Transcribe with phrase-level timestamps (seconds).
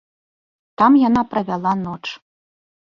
[0.81, 2.01] Там яна правяла ноч.